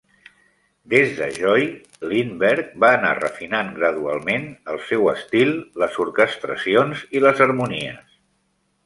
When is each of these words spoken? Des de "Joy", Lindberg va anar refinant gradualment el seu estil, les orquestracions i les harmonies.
Des 0.91 1.09
de 1.17 1.25
"Joy", 1.33 1.65
Lindberg 2.13 2.71
va 2.83 2.89
anar 2.99 3.11
refinant 3.19 3.69
gradualment 3.75 4.47
el 4.73 4.81
seu 4.87 5.05
estil, 5.13 5.53
les 5.85 6.01
orquestracions 6.07 7.05
i 7.19 7.23
les 7.27 7.45
harmonies. 7.47 8.17